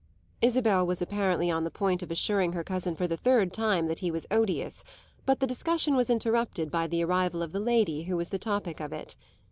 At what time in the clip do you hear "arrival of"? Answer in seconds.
7.03-7.51